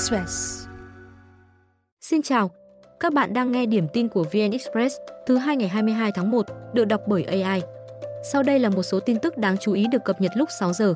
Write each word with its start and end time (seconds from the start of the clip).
Express. 0.00 0.66
Xin 2.00 2.22
chào, 2.22 2.50
các 3.00 3.12
bạn 3.12 3.34
đang 3.34 3.52
nghe 3.52 3.66
điểm 3.66 3.88
tin 3.92 4.08
của 4.08 4.22
VN 4.22 4.50
Express 4.52 4.96
thứ 5.26 5.36
hai 5.36 5.56
ngày 5.56 5.68
22 5.68 6.12
tháng 6.14 6.30
1, 6.30 6.46
được 6.74 6.84
đọc 6.84 7.00
bởi 7.06 7.24
AI. 7.24 7.62
Sau 8.32 8.42
đây 8.42 8.58
là 8.58 8.68
một 8.68 8.82
số 8.82 9.00
tin 9.00 9.18
tức 9.18 9.38
đáng 9.38 9.56
chú 9.58 9.72
ý 9.72 9.86
được 9.92 10.04
cập 10.04 10.20
nhật 10.20 10.32
lúc 10.34 10.48
6 10.58 10.72
giờ. 10.72 10.94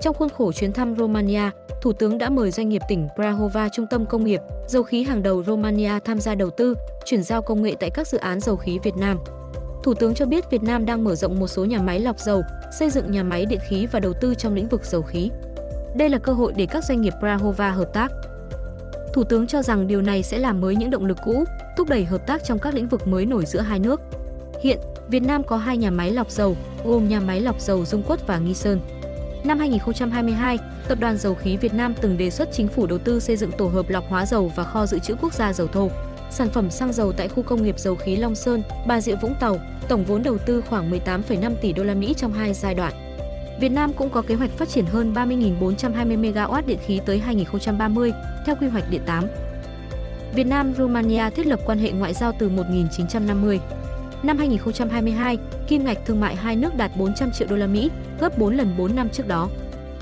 Trong 0.00 0.14
khuôn 0.14 0.28
khổ 0.28 0.52
chuyến 0.52 0.72
thăm 0.72 0.96
Romania, 0.96 1.50
Thủ 1.82 1.92
tướng 1.92 2.18
đã 2.18 2.30
mời 2.30 2.50
doanh 2.50 2.68
nghiệp 2.68 2.82
tỉnh 2.88 3.08
Prahova 3.14 3.68
trung 3.68 3.86
tâm 3.90 4.06
công 4.06 4.24
nghiệp, 4.24 4.40
dầu 4.68 4.82
khí 4.82 5.02
hàng 5.02 5.22
đầu 5.22 5.44
Romania 5.44 5.92
tham 6.04 6.20
gia 6.20 6.34
đầu 6.34 6.50
tư, 6.50 6.74
chuyển 7.04 7.22
giao 7.22 7.42
công 7.42 7.62
nghệ 7.62 7.74
tại 7.80 7.90
các 7.90 8.06
dự 8.06 8.18
án 8.18 8.40
dầu 8.40 8.56
khí 8.56 8.78
Việt 8.82 8.96
Nam. 8.96 9.18
Thủ 9.82 9.94
tướng 9.94 10.14
cho 10.14 10.26
biết 10.26 10.50
Việt 10.50 10.62
Nam 10.62 10.86
đang 10.86 11.04
mở 11.04 11.14
rộng 11.14 11.38
một 11.40 11.48
số 11.48 11.64
nhà 11.64 11.78
máy 11.78 12.00
lọc 12.00 12.18
dầu, 12.18 12.42
xây 12.78 12.90
dựng 12.90 13.10
nhà 13.10 13.22
máy 13.22 13.46
điện 13.46 13.60
khí 13.68 13.86
và 13.92 14.00
đầu 14.00 14.12
tư 14.20 14.34
trong 14.34 14.54
lĩnh 14.54 14.68
vực 14.68 14.84
dầu 14.84 15.02
khí. 15.02 15.30
Đây 15.96 16.08
là 16.08 16.18
cơ 16.18 16.32
hội 16.32 16.52
để 16.56 16.66
các 16.66 16.84
doanh 16.84 17.00
nghiệp 17.00 17.12
Prahova 17.20 17.70
hợp 17.70 17.90
tác. 17.92 18.12
Thủ 19.12 19.24
tướng 19.24 19.46
cho 19.46 19.62
rằng 19.62 19.86
điều 19.86 20.02
này 20.02 20.22
sẽ 20.22 20.38
làm 20.38 20.60
mới 20.60 20.76
những 20.76 20.90
động 20.90 21.06
lực 21.06 21.18
cũ, 21.24 21.44
thúc 21.76 21.88
đẩy 21.88 22.04
hợp 22.04 22.26
tác 22.26 22.44
trong 22.44 22.58
các 22.58 22.74
lĩnh 22.74 22.88
vực 22.88 23.06
mới 23.06 23.26
nổi 23.26 23.46
giữa 23.46 23.60
hai 23.60 23.78
nước. 23.78 24.00
Hiện, 24.62 24.78
Việt 25.08 25.22
Nam 25.22 25.42
có 25.42 25.56
hai 25.56 25.76
nhà 25.76 25.90
máy 25.90 26.10
lọc 26.10 26.30
dầu, 26.30 26.56
gồm 26.84 27.08
nhà 27.08 27.20
máy 27.20 27.40
lọc 27.40 27.60
dầu 27.60 27.84
Dung 27.84 28.02
Quất 28.02 28.26
và 28.26 28.38
Nghi 28.38 28.54
Sơn. 28.54 28.80
Năm 29.44 29.58
2022, 29.58 30.58
Tập 30.88 30.98
đoàn 31.00 31.16
Dầu 31.18 31.34
khí 31.34 31.56
Việt 31.56 31.74
Nam 31.74 31.94
từng 32.00 32.18
đề 32.18 32.30
xuất 32.30 32.48
chính 32.52 32.68
phủ 32.68 32.86
đầu 32.86 32.98
tư 32.98 33.20
xây 33.20 33.36
dựng 33.36 33.52
tổ 33.52 33.66
hợp 33.66 33.88
lọc 33.88 34.04
hóa 34.08 34.26
dầu 34.26 34.52
và 34.56 34.64
kho 34.64 34.86
dự 34.86 34.98
trữ 34.98 35.14
quốc 35.22 35.34
gia 35.34 35.52
dầu 35.52 35.66
thô. 35.66 35.90
Sản 36.30 36.48
phẩm 36.48 36.70
xăng 36.70 36.92
dầu 36.92 37.12
tại 37.12 37.28
khu 37.28 37.42
công 37.42 37.62
nghiệp 37.62 37.78
dầu 37.78 37.96
khí 37.96 38.16
Long 38.16 38.34
Sơn, 38.34 38.62
Bà 38.86 39.00
Rịa 39.00 39.14
Vũng 39.14 39.34
Tàu, 39.40 39.60
tổng 39.88 40.04
vốn 40.04 40.22
đầu 40.22 40.38
tư 40.38 40.62
khoảng 40.68 40.90
18,5 40.90 41.54
tỷ 41.60 41.72
đô 41.72 41.84
la 41.84 41.94
Mỹ 41.94 42.14
trong 42.16 42.32
hai 42.32 42.54
giai 42.54 42.74
đoạn. 42.74 43.07
Việt 43.60 43.68
Nam 43.68 43.92
cũng 43.92 44.10
có 44.10 44.22
kế 44.22 44.34
hoạch 44.34 44.50
phát 44.50 44.68
triển 44.68 44.86
hơn 44.86 45.12
30.420 45.14 46.20
MW 46.20 46.62
điện 46.66 46.78
khí 46.86 47.00
tới 47.06 47.18
2030 47.18 48.12
theo 48.46 48.56
quy 48.60 48.68
hoạch 48.68 48.90
điện 48.90 49.02
8. 49.06 49.24
Việt 50.34 50.44
Nam 50.44 50.74
Romania 50.78 51.30
thiết 51.30 51.46
lập 51.46 51.60
quan 51.66 51.78
hệ 51.78 51.92
ngoại 51.92 52.14
giao 52.14 52.32
từ 52.38 52.48
1950. 52.48 53.60
Năm 54.22 54.38
2022, 54.38 55.38
kim 55.68 55.84
ngạch 55.84 55.98
thương 56.06 56.20
mại 56.20 56.36
hai 56.36 56.56
nước 56.56 56.76
đạt 56.76 56.90
400 56.96 57.30
triệu 57.32 57.48
đô 57.48 57.56
la 57.56 57.66
Mỹ, 57.66 57.90
gấp 58.20 58.38
4 58.38 58.56
lần 58.56 58.74
4 58.78 58.96
năm 58.96 59.08
trước 59.08 59.28
đó. 59.28 59.48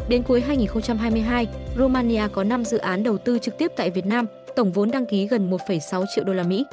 Đến 0.09 0.23
cuối 0.23 0.41
2022, 0.41 1.47
Romania 1.79 2.23
có 2.33 2.45
5 2.45 2.65
dự 2.65 2.79
án 2.79 3.03
đầu 3.03 3.19
tư 3.19 3.39
trực 3.39 3.59
tiếp 3.59 3.73
tại 3.77 3.91
Việt 3.91 4.07
Nam, 4.07 4.27
tổng 4.57 4.73
vốn 4.73 4.91
đăng 4.91 5.07
ký 5.07 5.27
gần 5.27 5.51
1,6 5.51 6.05
triệu 6.15 6.25
đô 6.25 6.33
la 6.33 6.43
Mỹ. 6.43 6.67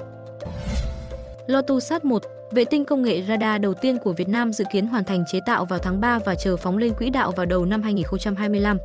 Lotus 1.47 1.85
Sat 1.85 2.05
1, 2.05 2.23
vệ 2.53 2.65
tinh 2.65 2.85
công 2.85 3.03
nghệ 3.03 3.21
radar 3.27 3.61
đầu 3.61 3.73
tiên 3.73 3.97
của 3.97 4.13
Việt 4.13 4.29
Nam 4.29 4.53
dự 4.53 4.65
kiến 4.71 4.87
hoàn 4.87 5.03
thành 5.03 5.23
chế 5.27 5.39
tạo 5.45 5.65
vào 5.65 5.79
tháng 5.79 6.01
3 6.01 6.19
và 6.19 6.35
chờ 6.35 6.57
phóng 6.57 6.77
lên 6.77 6.93
quỹ 6.93 7.09
đạo 7.09 7.31
vào 7.31 7.45
đầu 7.45 7.65
năm 7.65 7.81
2025. 7.81 8.77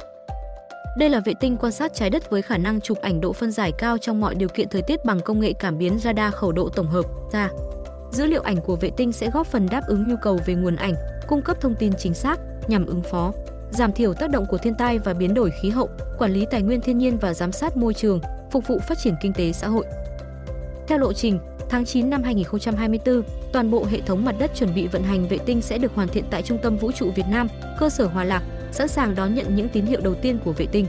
Đây 0.98 1.08
là 1.08 1.20
vệ 1.20 1.32
tinh 1.40 1.56
quan 1.56 1.72
sát 1.72 1.94
trái 1.94 2.10
đất 2.10 2.30
với 2.30 2.42
khả 2.42 2.58
năng 2.58 2.80
chụp 2.80 2.98
ảnh 3.00 3.20
độ 3.20 3.32
phân 3.32 3.50
giải 3.50 3.72
cao 3.78 3.98
trong 3.98 4.20
mọi 4.20 4.34
điều 4.34 4.48
kiện 4.48 4.68
thời 4.68 4.82
tiết 4.82 5.04
bằng 5.04 5.20
công 5.20 5.40
nghệ 5.40 5.52
cảm 5.52 5.78
biến 5.78 5.98
radar 5.98 6.34
khẩu 6.34 6.52
độ 6.52 6.68
tổng 6.68 6.86
hợp 6.86 7.04
ra. 7.32 7.50
Dữ 8.12 8.26
liệu 8.26 8.42
ảnh 8.42 8.56
của 8.56 8.76
vệ 8.76 8.90
tinh 8.96 9.12
sẽ 9.12 9.30
góp 9.30 9.46
phần 9.46 9.68
đáp 9.70 9.82
ứng 9.86 10.08
nhu 10.08 10.16
cầu 10.22 10.38
về 10.46 10.54
nguồn 10.54 10.76
ảnh, 10.76 10.94
cung 11.26 11.42
cấp 11.42 11.56
thông 11.60 11.74
tin 11.74 11.92
chính 11.98 12.14
xác 12.14 12.40
nhằm 12.68 12.86
ứng 12.86 13.02
phó, 13.02 13.32
giảm 13.70 13.92
thiểu 13.92 14.14
tác 14.14 14.30
động 14.30 14.46
của 14.46 14.58
thiên 14.58 14.74
tai 14.74 14.98
và 14.98 15.14
biến 15.14 15.34
đổi 15.34 15.50
khí 15.62 15.70
hậu, 15.70 15.88
quản 16.18 16.32
lý 16.32 16.46
tài 16.50 16.62
nguyên 16.62 16.80
thiên 16.80 16.98
nhiên 16.98 17.18
và 17.18 17.34
giám 17.34 17.52
sát 17.52 17.76
môi 17.76 17.94
trường, 17.94 18.20
phục 18.50 18.66
vụ 18.66 18.78
phát 18.78 18.98
triển 18.98 19.14
kinh 19.20 19.32
tế 19.32 19.52
xã 19.52 19.68
hội. 19.68 19.84
Theo 20.86 20.98
lộ 20.98 21.12
trình, 21.12 21.38
tháng 21.68 21.84
9 21.84 22.10
năm 22.10 22.22
2024, 22.22 23.22
toàn 23.52 23.70
bộ 23.70 23.84
hệ 23.90 24.00
thống 24.00 24.24
mặt 24.24 24.34
đất 24.38 24.50
chuẩn 24.54 24.74
bị 24.74 24.86
vận 24.86 25.02
hành 25.02 25.28
vệ 25.28 25.38
tinh 25.38 25.62
sẽ 25.62 25.78
được 25.78 25.94
hoàn 25.94 26.08
thiện 26.08 26.24
tại 26.30 26.42
Trung 26.42 26.58
tâm 26.62 26.76
Vũ 26.76 26.92
trụ 26.92 27.10
Việt 27.10 27.26
Nam, 27.30 27.48
cơ 27.78 27.90
sở 27.90 28.06
Hòa 28.06 28.24
Lạc, 28.24 28.42
sẵn 28.72 28.88
sàng 28.88 29.14
đón 29.14 29.34
nhận 29.34 29.54
những 29.54 29.68
tín 29.68 29.86
hiệu 29.86 30.00
đầu 30.00 30.14
tiên 30.14 30.38
của 30.44 30.52
vệ 30.52 30.66
tinh. 30.66 30.86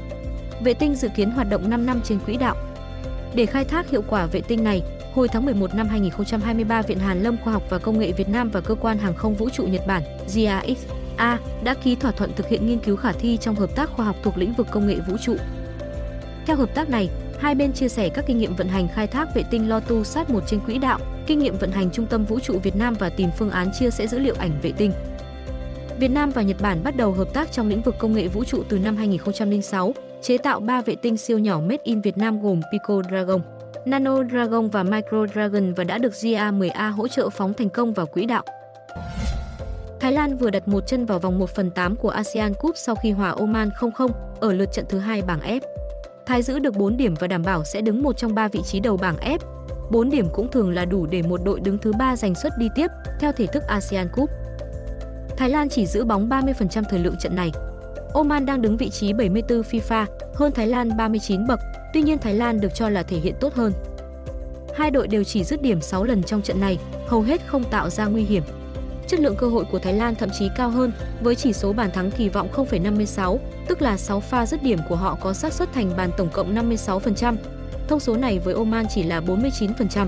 Vệ 0.63 0.73
tinh 0.73 0.95
dự 0.95 1.09
kiến 1.15 1.31
hoạt 1.31 1.49
động 1.49 1.69
5 1.69 1.85
năm 1.85 2.01
trên 2.03 2.19
quỹ 2.19 2.37
đạo. 2.37 2.55
Để 3.35 3.45
khai 3.45 3.65
thác 3.65 3.89
hiệu 3.89 4.03
quả 4.09 4.25
vệ 4.25 4.41
tinh 4.41 4.63
này, 4.63 4.81
hồi 5.13 5.27
tháng 5.27 5.45
11 5.45 5.75
năm 5.75 5.87
2023, 5.87 6.81
Viện 6.81 6.99
Hàn 6.99 7.23
Lâm 7.23 7.37
Khoa 7.43 7.53
học 7.53 7.63
và 7.69 7.77
Công 7.77 7.99
nghệ 7.99 8.11
Việt 8.11 8.29
Nam 8.29 8.49
và 8.49 8.61
Cơ 8.61 8.75
quan 8.75 8.97
Hàng 8.97 9.15
không 9.15 9.35
Vũ 9.35 9.49
trụ 9.49 9.63
Nhật 9.63 9.87
Bản 9.87 10.03
JAXA 10.27 11.37
đã 11.63 11.73
ký 11.83 11.95
thỏa 11.95 12.11
thuận 12.11 12.33
thực 12.35 12.47
hiện 12.47 12.67
nghiên 12.67 12.79
cứu 12.79 12.95
khả 12.95 13.11
thi 13.11 13.37
trong 13.37 13.55
hợp 13.55 13.75
tác 13.75 13.89
khoa 13.89 14.05
học 14.05 14.15
thuộc 14.23 14.37
lĩnh 14.37 14.53
vực 14.53 14.67
công 14.71 14.87
nghệ 14.87 14.95
vũ 15.07 15.17
trụ. 15.21 15.35
Theo 16.45 16.55
hợp 16.55 16.75
tác 16.75 16.89
này, 16.89 17.09
hai 17.39 17.55
bên 17.55 17.73
chia 17.73 17.89
sẻ 17.89 18.09
các 18.09 18.25
kinh 18.27 18.37
nghiệm 18.37 18.55
vận 18.55 18.67
hành 18.67 18.87
khai 18.87 19.07
thác 19.07 19.35
vệ 19.35 19.43
tinh 19.51 19.69
LoTu 19.69 20.03
Sat 20.03 20.29
1 20.29 20.39
trên 20.47 20.59
quỹ 20.59 20.77
đạo, 20.77 20.99
kinh 21.27 21.39
nghiệm 21.39 21.57
vận 21.57 21.71
hành 21.71 21.91
Trung 21.91 22.05
tâm 22.05 22.25
Vũ 22.25 22.39
trụ 22.39 22.59
Việt 22.63 22.75
Nam 22.75 22.93
và 22.99 23.09
tìm 23.09 23.29
phương 23.37 23.49
án 23.49 23.71
chia 23.79 23.89
sẻ 23.89 24.07
dữ 24.07 24.19
liệu 24.19 24.35
ảnh 24.39 24.51
vệ 24.61 24.71
tinh. 24.71 24.91
Việt 25.99 26.07
Nam 26.07 26.29
và 26.29 26.41
Nhật 26.41 26.57
Bản 26.61 26.83
bắt 26.83 26.95
đầu 26.95 27.11
hợp 27.11 27.33
tác 27.33 27.51
trong 27.51 27.67
lĩnh 27.67 27.81
vực 27.81 27.95
công 27.99 28.13
nghệ 28.13 28.27
vũ 28.27 28.43
trụ 28.43 28.63
từ 28.69 28.79
năm 28.79 28.97
2006, 28.97 29.93
chế 30.21 30.37
tạo 30.37 30.59
3 30.59 30.81
vệ 30.81 30.95
tinh 30.95 31.17
siêu 31.17 31.39
nhỏ 31.39 31.59
made 31.59 31.83
in 31.83 32.01
Việt 32.01 32.17
Nam 32.17 32.41
gồm 32.41 32.61
Pico 32.71 33.01
Dragon, 33.09 33.41
Nano 33.85 34.23
Dragon 34.23 34.69
và 34.69 34.83
Micro 34.83 35.27
Dragon 35.33 35.73
và 35.73 35.83
đã 35.83 35.97
được 35.97 36.13
GA10A 36.13 36.91
hỗ 36.91 37.07
trợ 37.07 37.29
phóng 37.29 37.53
thành 37.53 37.69
công 37.69 37.93
vào 37.93 38.05
quỹ 38.05 38.25
đạo. 38.25 38.43
Thái 39.99 40.11
Lan 40.11 40.37
vừa 40.37 40.49
đặt 40.49 40.67
một 40.67 40.87
chân 40.87 41.05
vào 41.05 41.19
vòng 41.19 41.39
1 41.39 41.49
phần 41.49 41.71
8 41.71 41.95
của 41.95 42.09
ASEAN 42.09 42.53
Cup 42.53 42.77
sau 42.77 42.95
khi 42.95 43.11
hòa 43.11 43.29
Oman 43.29 43.69
0-0 43.79 44.09
ở 44.39 44.53
lượt 44.53 44.71
trận 44.73 44.85
thứ 44.89 44.99
hai 44.99 45.21
bảng 45.21 45.39
F. 45.39 45.78
Thái 46.29 46.41
giữ 46.41 46.59
được 46.59 46.75
4 46.75 46.97
điểm 46.97 47.13
và 47.19 47.27
đảm 47.27 47.43
bảo 47.43 47.63
sẽ 47.63 47.81
đứng 47.81 48.03
một 48.03 48.17
trong 48.17 48.35
ba 48.35 48.47
vị 48.47 48.61
trí 48.61 48.79
đầu 48.79 48.97
bảng 48.97 49.15
F. 49.17 49.37
4 49.91 50.09
điểm 50.09 50.27
cũng 50.33 50.51
thường 50.51 50.71
là 50.71 50.85
đủ 50.85 51.05
để 51.05 51.21
một 51.21 51.39
đội 51.43 51.59
đứng 51.59 51.77
thứ 51.77 51.93
ba 51.99 52.15
giành 52.15 52.35
suất 52.35 52.53
đi 52.57 52.67
tiếp 52.75 52.87
theo 53.19 53.31
thể 53.31 53.47
thức 53.47 53.63
ASEAN 53.67 54.09
Cup. 54.13 54.29
Thái 55.37 55.49
Lan 55.49 55.69
chỉ 55.69 55.85
giữ 55.85 56.05
bóng 56.05 56.29
30% 56.29 56.83
thời 56.89 56.99
lượng 56.99 57.15
trận 57.19 57.35
này. 57.35 57.51
Oman 58.13 58.45
đang 58.45 58.61
đứng 58.61 58.77
vị 58.77 58.89
trí 58.89 59.13
74 59.13 59.61
FIFA, 59.61 60.05
hơn 60.35 60.51
Thái 60.51 60.67
Lan 60.67 60.97
39 60.97 61.47
bậc, 61.47 61.59
tuy 61.93 62.01
nhiên 62.01 62.17
Thái 62.17 62.33
Lan 62.33 62.61
được 62.61 62.75
cho 62.75 62.89
là 62.89 63.03
thể 63.03 63.17
hiện 63.17 63.35
tốt 63.39 63.53
hơn. 63.53 63.73
Hai 64.75 64.91
đội 64.91 65.07
đều 65.07 65.23
chỉ 65.23 65.43
dứt 65.43 65.61
điểm 65.61 65.81
6 65.81 66.03
lần 66.03 66.23
trong 66.23 66.41
trận 66.41 66.59
này, 66.59 66.77
hầu 67.07 67.21
hết 67.21 67.41
không 67.45 67.63
tạo 67.63 67.89
ra 67.89 68.05
nguy 68.05 68.23
hiểm. 68.23 68.43
Chất 69.09 69.19
lượng 69.19 69.35
cơ 69.35 69.47
hội 69.47 69.65
của 69.71 69.79
Thái 69.79 69.93
Lan 69.93 70.15
thậm 70.15 70.29
chí 70.39 70.49
cao 70.55 70.69
hơn, 70.69 70.91
với 71.21 71.35
chỉ 71.35 71.53
số 71.53 71.73
bàn 71.73 71.91
thắng 71.91 72.11
kỳ 72.11 72.29
vọng 72.29 72.47
0,56, 72.53 73.37
tức 73.67 73.81
là 73.81 73.97
6 73.97 74.19
pha 74.19 74.45
dứt 74.45 74.63
điểm 74.63 74.79
của 74.89 74.95
họ 74.95 75.17
có 75.21 75.33
xác 75.33 75.53
suất 75.53 75.73
thành 75.73 75.91
bàn 75.97 76.11
tổng 76.17 76.29
cộng 76.33 76.55
56%. 76.55 77.35
Thông 77.87 77.99
số 77.99 78.17
này 78.17 78.39
với 78.39 78.53
Oman 78.53 78.85
chỉ 78.89 79.03
là 79.03 79.21
49%. 79.21 80.07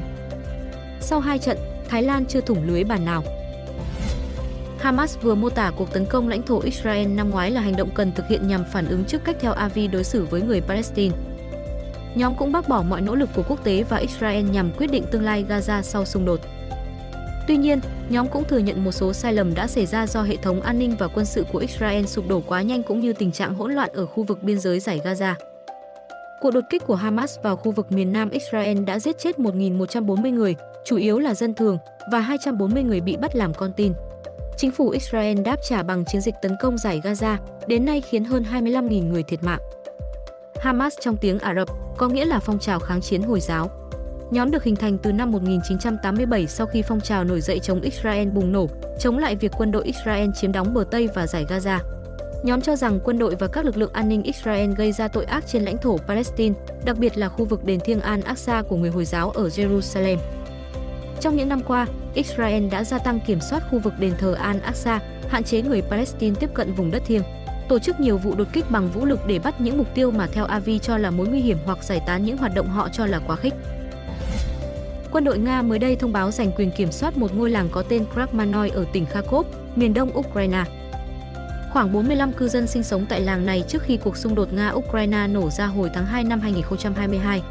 Sau 1.00 1.20
hai 1.20 1.40
trận, 1.40 1.58
Thái 1.90 2.04
Lan 2.04 2.26
chưa 2.26 2.42
thủng 2.42 2.68
lưới 2.68 2.84
bàn 2.84 3.06
nào. 3.06 3.24
Hamas 4.80 5.18
vừa 5.22 5.36
mô 5.36 5.50
tả 5.50 5.72
cuộc 5.78 5.94
tấn 5.94 6.06
công 6.06 6.30
lãnh 6.30 6.44
thổ 6.44 6.60
Israel 6.60 7.08
năm 7.08 7.30
ngoái 7.30 7.52
là 7.52 7.62
hành 7.62 7.76
động 7.76 7.90
cần 7.96 8.12
thực 8.12 8.28
hiện 8.28 8.48
nhằm 8.48 8.64
phản 8.72 8.88
ứng 8.88 9.06
trước 9.06 9.24
cách 9.24 9.38
theo 9.40 9.54
Avi 9.54 9.88
đối 9.88 10.04
xử 10.04 10.26
với 10.26 10.42
người 10.42 10.62
Palestine. 10.62 11.16
Nhóm 12.16 12.36
cũng 12.36 12.52
bác 12.52 12.68
bỏ 12.70 12.82
mọi 12.82 13.02
nỗ 13.02 13.16
lực 13.16 13.30
của 13.36 13.44
quốc 13.48 13.64
tế 13.64 13.84
và 13.84 13.98
Israel 13.98 14.44
nhằm 14.44 14.72
quyết 14.78 14.88
định 14.88 15.04
tương 15.12 15.24
lai 15.24 15.46
Gaza 15.50 15.82
sau 15.82 16.06
xung 16.06 16.26
đột. 16.26 16.40
Tuy 17.48 17.58
nhiên, 17.58 17.80
nhóm 18.10 18.28
cũng 18.28 18.44
thừa 18.44 18.58
nhận 18.58 18.84
một 18.84 18.92
số 18.92 19.14
sai 19.14 19.34
lầm 19.34 19.54
đã 19.54 19.68
xảy 19.68 19.86
ra 19.86 20.08
do 20.08 20.22
hệ 20.22 20.36
thống 20.36 20.62
an 20.62 20.80
ninh 20.80 20.96
và 21.00 21.08
quân 21.08 21.26
sự 21.26 21.46
của 21.52 21.60
Israel 21.60 22.06
sụp 22.06 22.28
đổ 22.28 22.42
quá 22.48 22.62
nhanh 22.62 22.84
cũng 22.84 23.00
như 23.00 23.14
tình 23.14 23.32
trạng 23.32 23.54
hỗn 23.54 23.74
loạn 23.74 23.90
ở 23.94 24.06
khu 24.06 24.24
vực 24.24 24.44
biên 24.44 24.60
giới 24.60 24.80
giải 24.80 25.02
Gaza. 25.04 25.34
Cuộc 26.42 26.52
đột 26.52 26.64
kích 26.70 26.84
của 26.88 26.96
Hamas 26.96 27.40
vào 27.44 27.56
khu 27.56 27.72
vực 27.72 27.92
miền 27.92 28.14
Nam 28.14 28.30
Israel 28.30 28.84
đã 28.84 29.00
giết 29.00 29.20
chết 29.20 29.40
1.140 29.40 30.34
người, 30.34 30.56
chủ 30.86 30.98
yếu 30.98 31.20
là 31.20 31.34
dân 31.34 31.54
thường, 31.54 31.78
và 32.12 32.20
240 32.20 32.84
người 32.84 33.02
bị 33.02 33.18
bắt 33.18 33.36
làm 33.36 33.54
con 33.54 33.72
tin. 33.74 33.94
Chính 34.58 34.72
phủ 34.72 34.90
Israel 34.90 35.42
đáp 35.42 35.56
trả 35.70 35.84
bằng 35.84 36.06
chiến 36.06 36.22
dịch 36.22 36.36
tấn 36.42 36.56
công 36.62 36.78
giải 36.78 37.02
Gaza, 37.04 37.38
đến 37.68 37.86
nay 37.86 38.02
khiến 38.02 38.24
hơn 38.24 38.46
25.000 38.52 39.08
người 39.08 39.24
thiệt 39.24 39.44
mạng. 39.44 39.60
Hamas 40.60 40.94
trong 41.00 41.18
tiếng 41.18 41.40
Ả 41.40 41.56
Rập 41.56 41.68
có 41.98 42.08
nghĩa 42.08 42.26
là 42.26 42.40
phong 42.40 42.60
trào 42.60 42.80
kháng 42.80 43.02
chiến 43.02 43.22
Hồi 43.22 43.40
giáo. 43.40 43.81
Nhóm 44.32 44.52
được 44.52 44.64
hình 44.64 44.76
thành 44.76 44.98
từ 44.98 45.12
năm 45.12 45.32
1987 45.32 46.48
sau 46.48 46.68
khi 46.68 46.82
phong 46.82 47.02
trào 47.02 47.24
nổi 47.24 47.42
dậy 47.42 47.60
chống 47.60 47.82
Israel 47.82 48.28
bùng 48.28 48.52
nổ, 48.52 48.68
chống 49.00 49.18
lại 49.18 49.36
việc 49.36 49.52
quân 49.58 49.72
đội 49.72 49.84
Israel 49.86 50.30
chiếm 50.36 50.52
đóng 50.52 50.74
bờ 50.74 50.84
Tây 50.92 51.10
và 51.16 51.28
giải 51.28 51.46
Gaza. 51.50 51.80
Nhóm 52.44 52.62
cho 52.62 52.76
rằng 52.76 53.00
quân 53.04 53.20
đội 53.20 53.36
và 53.36 53.48
các 53.48 53.66
lực 53.66 53.78
lượng 53.78 53.94
an 53.94 54.10
ninh 54.10 54.24
Israel 54.24 54.72
gây 54.74 54.92
ra 54.92 55.08
tội 55.08 55.26
ác 55.26 55.44
trên 55.48 55.64
lãnh 55.64 55.78
thổ 55.78 55.98
Palestine, 55.98 56.56
đặc 56.86 56.98
biệt 56.98 57.18
là 57.18 57.30
khu 57.30 57.46
vực 57.46 57.66
đền 57.66 57.80
thiêng 57.80 58.00
Al-Aqsa 58.00 58.64
của 58.64 58.76
người 58.76 58.90
Hồi 58.90 59.06
giáo 59.06 59.30
ở 59.30 59.48
Jerusalem. 59.48 60.18
Trong 61.20 61.36
những 61.36 61.50
năm 61.50 61.62
qua, 61.68 61.88
Israel 62.14 62.68
đã 62.68 62.84
gia 62.84 62.98
tăng 62.98 63.20
kiểm 63.20 63.40
soát 63.42 63.64
khu 63.72 63.80
vực 63.80 63.94
đền 64.00 64.14
thờ 64.18 64.38
Al-Aqsa, 64.44 65.00
hạn 65.28 65.44
chế 65.44 65.62
người 65.62 65.82
Palestine 65.82 66.36
tiếp 66.40 66.50
cận 66.54 66.74
vùng 66.74 66.92
đất 66.92 67.04
thiêng 67.06 67.24
tổ 67.70 67.80
chức 67.80 68.00
nhiều 68.00 68.18
vụ 68.18 68.36
đột 68.36 68.48
kích 68.54 68.72
bằng 68.72 68.90
vũ 68.92 69.06
lực 69.06 69.20
để 69.28 69.40
bắt 69.40 69.62
những 69.62 69.78
mục 69.78 69.88
tiêu 69.94 70.12
mà 70.12 70.28
theo 70.28 70.46
Avi 70.46 70.80
cho 70.80 70.98
là 70.98 71.12
mối 71.12 71.28
nguy 71.28 71.40
hiểm 71.40 71.58
hoặc 71.66 71.84
giải 71.84 72.02
tán 72.08 72.26
những 72.26 72.38
hoạt 72.38 72.56
động 72.56 72.68
họ 72.70 72.90
cho 72.90 73.06
là 73.06 73.20
quá 73.28 73.36
khích. 73.36 73.54
Quân 75.12 75.24
đội 75.24 75.38
Nga 75.38 75.62
mới 75.62 75.80
đây 75.80 75.96
thông 75.96 76.12
báo 76.12 76.32
giành 76.32 76.52
quyền 76.52 76.72
kiểm 76.72 76.92
soát 76.92 77.18
một 77.18 77.36
ngôi 77.36 77.50
làng 77.50 77.70
có 77.72 77.84
tên 77.90 78.06
Krakmanoy 78.14 78.70
ở 78.70 78.86
tỉnh 78.94 79.06
Kharkov, 79.06 79.48
miền 79.76 79.94
đông 79.94 80.18
Ukraine. 80.18 80.64
Khoảng 81.74 81.94
45 81.94 82.34
cư 82.34 82.48
dân 82.48 82.68
sinh 82.68 82.84
sống 82.84 83.06
tại 83.10 83.22
làng 83.22 83.46
này 83.46 83.64
trước 83.68 83.82
khi 83.84 83.98
cuộc 83.98 84.18
xung 84.18 84.36
đột 84.36 84.48
Nga-Ukraine 84.54 85.32
nổ 85.32 85.50
ra 85.50 85.66
hồi 85.66 85.90
tháng 85.94 86.06
2 86.06 86.24
năm 86.24 86.40
2022. 86.40 87.42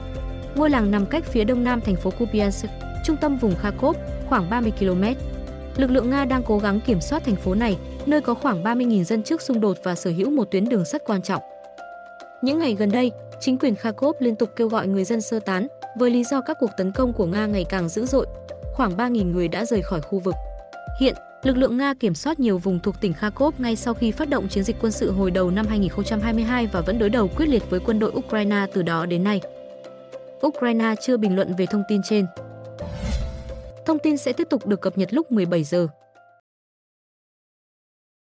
Ngôi 0.54 0.70
làng 0.70 0.90
nằm 0.90 1.06
cách 1.06 1.24
phía 1.24 1.44
đông 1.44 1.64
nam 1.64 1.80
thành 1.80 1.96
phố 1.96 2.10
Kupiansk, 2.10 2.66
trung 3.04 3.16
tâm 3.16 3.36
vùng 3.36 3.56
Kharkov, 3.56 3.96
khoảng 4.28 4.50
30 4.50 4.72
km. 4.78 5.04
Lực 5.76 5.90
lượng 5.90 6.10
Nga 6.10 6.24
đang 6.24 6.42
cố 6.42 6.58
gắng 6.58 6.80
kiểm 6.80 7.00
soát 7.00 7.24
thành 7.24 7.36
phố 7.36 7.54
này, 7.54 7.78
nơi 8.06 8.20
có 8.20 8.34
khoảng 8.34 8.62
30.000 8.62 9.04
dân 9.04 9.22
trước 9.22 9.42
xung 9.42 9.60
đột 9.60 9.76
và 9.82 9.94
sở 9.94 10.10
hữu 10.10 10.30
một 10.30 10.44
tuyến 10.50 10.68
đường 10.68 10.84
sắt 10.84 11.02
quan 11.06 11.22
trọng. 11.22 11.42
Những 12.42 12.58
ngày 12.58 12.74
gần 12.74 12.90
đây, 12.90 13.12
chính 13.40 13.58
quyền 13.58 13.74
Kharkov 13.74 14.16
liên 14.18 14.36
tục 14.36 14.50
kêu 14.56 14.68
gọi 14.68 14.88
người 14.88 15.04
dân 15.04 15.20
sơ 15.20 15.40
tán 15.40 15.66
với 15.96 16.10
lý 16.10 16.24
do 16.24 16.40
các 16.40 16.56
cuộc 16.60 16.70
tấn 16.76 16.92
công 16.92 17.12
của 17.12 17.26
Nga 17.26 17.46
ngày 17.46 17.64
càng 17.68 17.88
dữ 17.88 18.06
dội. 18.06 18.26
Khoảng 18.74 18.96
3.000 18.96 19.32
người 19.32 19.48
đã 19.48 19.64
rời 19.64 19.82
khỏi 19.82 20.00
khu 20.00 20.18
vực. 20.18 20.34
Hiện, 21.00 21.14
lực 21.42 21.56
lượng 21.56 21.76
Nga 21.76 21.94
kiểm 22.00 22.14
soát 22.14 22.40
nhiều 22.40 22.58
vùng 22.58 22.80
thuộc 22.80 23.00
tỉnh 23.00 23.12
Kharkov 23.12 23.54
ngay 23.58 23.76
sau 23.76 23.94
khi 23.94 24.10
phát 24.10 24.28
động 24.28 24.48
chiến 24.48 24.64
dịch 24.64 24.76
quân 24.80 24.92
sự 24.92 25.12
hồi 25.12 25.30
đầu 25.30 25.50
năm 25.50 25.66
2022 25.66 26.66
và 26.66 26.80
vẫn 26.80 26.98
đối 26.98 27.10
đầu 27.10 27.28
quyết 27.36 27.46
liệt 27.46 27.70
với 27.70 27.80
quân 27.80 27.98
đội 27.98 28.10
Ukraine 28.10 28.66
từ 28.72 28.82
đó 28.82 29.06
đến 29.06 29.24
nay. 29.24 29.40
Ukraine 30.46 30.94
chưa 31.00 31.16
bình 31.16 31.36
luận 31.36 31.54
về 31.58 31.66
thông 31.66 31.82
tin 31.88 32.00
trên. 32.04 32.26
Thông 33.86 33.98
tin 33.98 34.16
sẽ 34.16 34.32
tiếp 34.32 34.46
tục 34.50 34.66
được 34.66 34.80
cập 34.80 34.98
nhật 34.98 35.12
lúc 35.12 35.32
17 35.32 35.64
giờ. 35.64 35.88